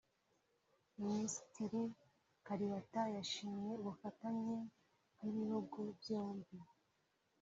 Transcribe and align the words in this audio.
Minisitiri 0.99 1.81
Kalibata 2.45 3.01
yashimye 3.17 3.71
ubufatanye 3.81 4.57
bw’ibihugu 5.15 5.77
byombi 5.99 6.57